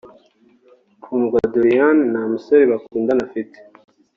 Kundwa 1.03 1.39
Doriane 1.53 2.03
nta 2.11 2.23
musore 2.31 2.63
bakundana 2.71 3.21
afite 3.27 3.57